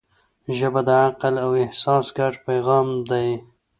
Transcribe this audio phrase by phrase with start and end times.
[0.57, 3.29] ژبه د عقل او احساس ګډ پیغام دی